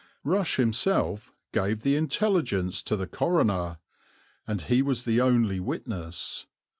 [0.23, 3.77] Rush himself gave the intelligence to the coroner,
[4.47, 6.47] and he was the only witness.